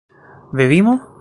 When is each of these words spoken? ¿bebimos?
¿bebimos? 0.51 1.11